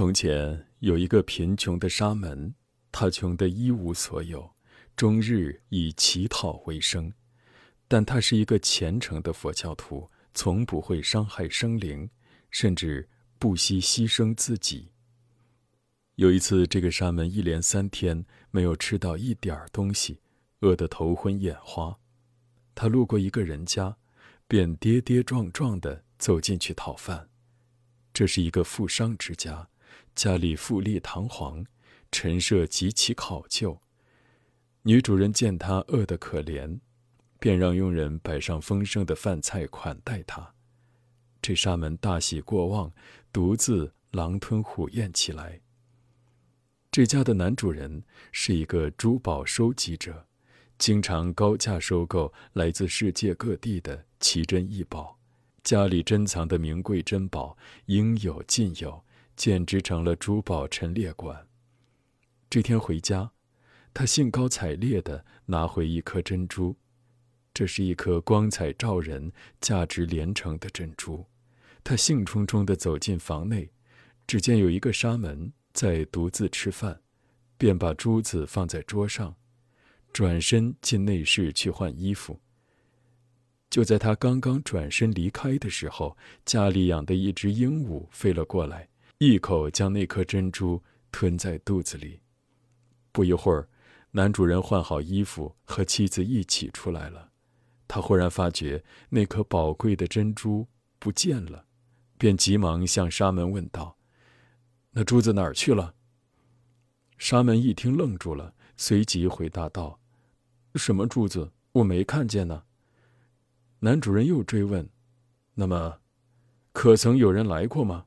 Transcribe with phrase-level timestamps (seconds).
[0.00, 2.54] 从前有一个贫穷的沙门，
[2.90, 4.50] 他穷得一无所有，
[4.96, 7.12] 终日以乞讨为生。
[7.86, 12.08] 但他是一个虔诚的佛教徒，从不会伤害生灵，
[12.48, 13.06] 甚至
[13.38, 14.88] 不惜牺牲自己。
[16.14, 20.22] 有一次，这个沙门一连三天没有吃到一点儿东西，
[20.60, 21.94] 饿得头昏眼花。
[22.74, 23.94] 他路过一个人家，
[24.48, 27.28] 便跌跌撞撞地走进去讨饭。
[28.14, 29.68] 这是一个富商之家。
[30.14, 31.64] 家里富丽堂皇，
[32.10, 33.80] 陈设极其考究。
[34.82, 36.80] 女主人见他饿得可怜，
[37.38, 40.54] 便让佣人摆上丰盛的饭菜款待他。
[41.42, 42.92] 这沙门大喜过望，
[43.32, 45.60] 独自狼吞虎咽起来。
[46.90, 48.02] 这家的男主人
[48.32, 50.26] 是一个珠宝收集者，
[50.78, 55.18] 经常高价收购来自世界各地的奇珍异宝，
[55.62, 59.04] 家里珍藏的名贵珍宝应有尽有。
[59.36, 61.46] 简直成了珠宝陈列馆。
[62.48, 63.30] 这天回家，
[63.94, 66.76] 他兴高采烈地拿回一颗珍珠，
[67.54, 71.24] 这是一颗光彩照人、价值连城的珍珠。
[71.82, 73.70] 他兴冲冲地走进房内，
[74.26, 77.00] 只见有一个沙门在独自吃饭，
[77.56, 79.34] 便把珠子放在桌上，
[80.12, 82.38] 转身进内室去换衣服。
[83.70, 88.89] 就在他刚刚转身离开的时候，家里养的一只鹦鹉飞了过来。
[89.22, 90.82] 一口将那颗珍珠
[91.12, 92.20] 吞在肚子里。
[93.12, 93.68] 不一会儿，
[94.12, 97.30] 男主人换好衣服，和妻子一起出来了。
[97.86, 100.66] 他忽然发觉那颗宝贵的珍珠
[100.98, 101.66] 不见了，
[102.16, 103.98] 便急忙向沙门问道
[104.92, 105.94] ：“那珠子哪儿去了？”
[107.18, 110.00] 沙门一听愣住了，随即回答道
[110.76, 111.52] ：“什么珠子？
[111.72, 112.62] 我没看见呢。”
[113.80, 114.88] 男主人又追问
[115.52, 116.00] ：“那么，
[116.72, 118.06] 可曾有人来过吗？”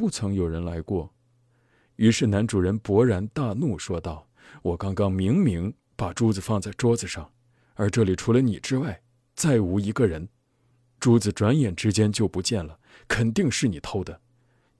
[0.00, 1.12] 不曾有人来过，
[1.96, 4.26] 于是男主人勃然大怒，说道
[4.64, 7.30] ：“我刚刚明明把珠子放在桌子上，
[7.74, 8.98] 而这里除了你之外，
[9.34, 10.26] 再无一个人。
[10.98, 14.18] 珠子转眼之间就不见了，肯定是你偷的。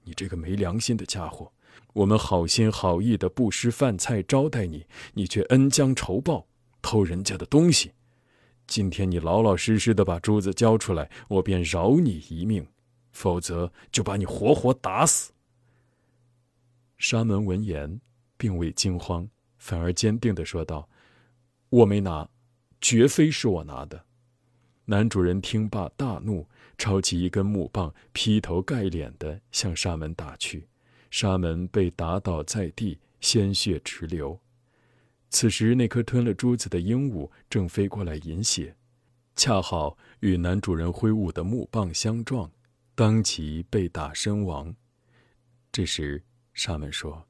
[0.05, 1.53] 你这个没良心的家伙！
[1.93, 6.47] 我们好心好意的布施饭菜招待你，你却恩将仇报，
[6.81, 7.93] 偷人家的东西。
[8.67, 12.67] 今天你老老实实的把珠子交出来，我便饶你一命。”
[13.13, 15.33] 否则就把你活活打死。
[16.99, 18.01] 沙门闻言，
[18.37, 19.29] 并未惊慌，
[19.59, 20.89] 反而坚定的说道
[21.71, 22.29] ：“我没拿，
[22.81, 24.05] 绝非是我拿的。”
[24.87, 30.67] 男主人听罢大怒，抄起一根木棒，劈头盖脸的向沙门打去。
[31.11, 34.39] 沙门被打倒在地，鲜血直流。
[35.29, 38.75] 此时，那颗吞了珠子的鹦鹉正飞过来饮血，
[39.37, 42.51] 恰好与男主人挥舞的木棒相撞。
[43.01, 44.77] 当即被打身亡。
[45.73, 46.23] 这时，
[46.53, 47.27] 沙门说：“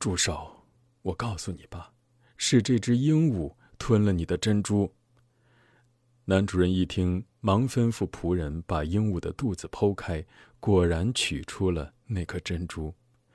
[0.00, 0.64] 住手！
[1.02, 1.92] 我告诉你吧，
[2.38, 4.90] 是这只鹦鹉吞了你的珍珠。”
[6.24, 10.24] 男主人一听，忙吩咐仆人把鹦鹉的肚子剖开，
[10.58, 12.94] 果然取出了那颗珍珠。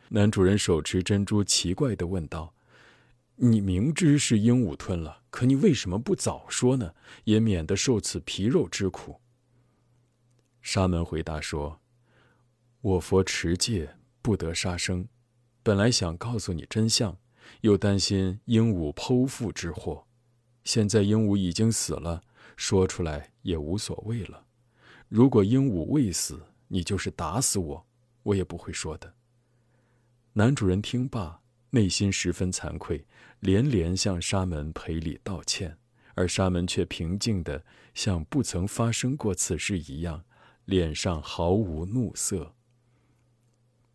[0.10, 2.52] 男主人手持珍珠，奇怪地问道
[3.38, 6.96] ：“你明知是鹦鹉吞了，可你为什么不早说呢？
[7.26, 9.22] 也免得受此皮肉之苦。”
[10.68, 11.80] 沙门回答说
[12.82, 15.08] ：“我佛持戒，不得杀生。
[15.64, 17.18] 本来想告诉你真相，
[17.62, 20.06] 又担心鹦鹉剖腹之祸。
[20.66, 22.22] 现在鹦鹉已经死了，
[22.58, 24.44] 说出来也无所谓了。
[25.08, 27.88] 如果鹦鹉未死，你就是打死我，
[28.24, 29.14] 我也不会说的。”
[30.36, 31.40] 男主人听罢，
[31.70, 33.08] 内心十分惭愧，
[33.40, 35.78] 连连向沙门赔礼道歉，
[36.16, 37.64] 而沙门却平静的
[37.94, 40.26] 像不曾发生过此事一样。
[40.68, 42.54] 脸上毫无怒色。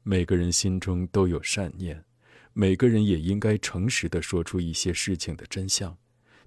[0.02, 2.02] 每个人心中都有善念，
[2.54, 5.96] 每个人也应该诚实的说出一些事情的真相，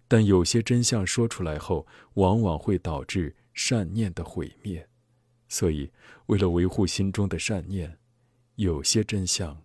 [0.08, 1.86] 但有些真相说出来后，
[2.16, 4.90] 往往会导致善念的毁灭。
[5.48, 5.92] 所以，
[6.26, 8.00] 为了维护心中的善念，
[8.56, 9.64] 有些真相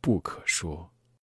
[0.00, 0.92] 不可说。